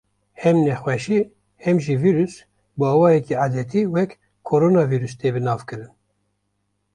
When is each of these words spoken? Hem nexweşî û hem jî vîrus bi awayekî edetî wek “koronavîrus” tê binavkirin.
Hem 0.41 0.55
nexweşî 0.65 1.19
û 1.27 1.29
hem 1.63 1.75
jî 1.85 1.95
vîrus 2.03 2.35
bi 2.77 2.85
awayekî 2.93 3.35
edetî 3.45 3.81
wek 3.95 4.11
“koronavîrus” 4.49 5.13
tê 5.19 5.29
binavkirin. 5.35 5.91